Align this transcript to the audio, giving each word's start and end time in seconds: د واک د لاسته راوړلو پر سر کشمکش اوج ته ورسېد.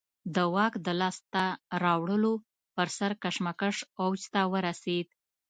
د 0.35 0.37
واک 0.55 0.73
د 0.85 0.87
لاسته 1.01 1.43
راوړلو 1.83 2.33
پر 2.75 2.87
سر 2.97 3.11
کشمکش 3.23 3.75
اوج 4.01 4.21
ته 4.33 4.41
ورسېد. 4.51 5.07